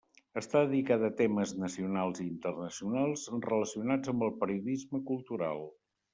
[0.39, 5.65] Està dedicada a temes nacionals i internacionals relacionats amb el periodisme cultural.